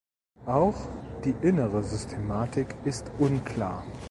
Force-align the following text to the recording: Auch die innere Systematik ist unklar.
Auch 0.47 0.87
die 1.25 1.35
innere 1.43 1.83
Systematik 1.83 2.73
ist 2.85 3.11
unklar. 3.19 3.85